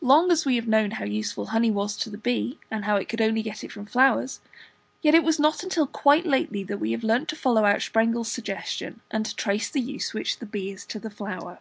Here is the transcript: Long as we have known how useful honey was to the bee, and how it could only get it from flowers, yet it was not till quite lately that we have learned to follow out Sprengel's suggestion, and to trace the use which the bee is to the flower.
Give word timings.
Long 0.00 0.30
as 0.30 0.46
we 0.46 0.54
have 0.54 0.68
known 0.68 0.92
how 0.92 1.04
useful 1.04 1.46
honey 1.46 1.68
was 1.72 1.96
to 1.96 2.08
the 2.08 2.16
bee, 2.16 2.60
and 2.70 2.84
how 2.84 2.94
it 2.94 3.08
could 3.08 3.20
only 3.20 3.42
get 3.42 3.64
it 3.64 3.72
from 3.72 3.86
flowers, 3.86 4.38
yet 5.02 5.16
it 5.16 5.24
was 5.24 5.40
not 5.40 5.58
till 5.68 5.88
quite 5.88 6.24
lately 6.24 6.62
that 6.62 6.78
we 6.78 6.92
have 6.92 7.02
learned 7.02 7.28
to 7.30 7.34
follow 7.34 7.64
out 7.64 7.82
Sprengel's 7.82 8.30
suggestion, 8.30 9.00
and 9.10 9.26
to 9.26 9.34
trace 9.34 9.68
the 9.68 9.80
use 9.80 10.14
which 10.14 10.38
the 10.38 10.46
bee 10.46 10.70
is 10.70 10.86
to 10.86 11.00
the 11.00 11.10
flower. 11.10 11.58